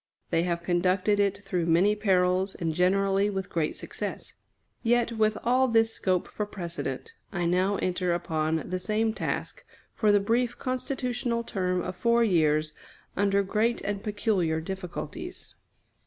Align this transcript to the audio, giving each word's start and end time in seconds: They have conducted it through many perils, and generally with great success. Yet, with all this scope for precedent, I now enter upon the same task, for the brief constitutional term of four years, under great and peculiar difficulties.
They 0.31 0.41
have 0.41 0.63
conducted 0.63 1.19
it 1.19 1.43
through 1.43 1.67
many 1.67 1.95
perils, 1.95 2.55
and 2.55 2.73
generally 2.73 3.29
with 3.29 3.51
great 3.51 3.75
success. 3.75 4.33
Yet, 4.81 5.11
with 5.11 5.37
all 5.43 5.67
this 5.67 5.93
scope 5.93 6.27
for 6.27 6.47
precedent, 6.47 7.13
I 7.31 7.45
now 7.45 7.75
enter 7.75 8.11
upon 8.11 8.67
the 8.67 8.79
same 8.79 9.13
task, 9.13 9.63
for 9.93 10.11
the 10.11 10.19
brief 10.19 10.57
constitutional 10.57 11.43
term 11.43 11.83
of 11.83 11.95
four 11.95 12.23
years, 12.23 12.73
under 13.15 13.43
great 13.43 13.79
and 13.81 14.01
peculiar 14.03 14.59
difficulties. 14.59 15.53